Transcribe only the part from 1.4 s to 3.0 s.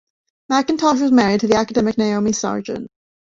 to the academic Naomi Sargant.